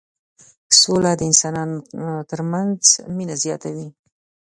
[0.79, 1.77] سوله د انسانانو
[2.29, 2.79] ترمنځ
[3.15, 3.87] مينه زياتوي.